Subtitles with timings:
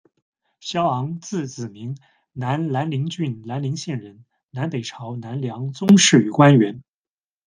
[0.59, 1.95] 萧昂，字子明，
[2.33, 6.81] 南兰陵郡兰陵县人，南北朝南梁宗室与官员。